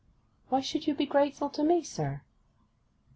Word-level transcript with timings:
'Why 0.49 0.61
should 0.61 0.87
you 0.87 0.95
be 0.95 1.05
grateful 1.05 1.51
to 1.51 1.61
me, 1.63 1.83
sir? 1.83 2.23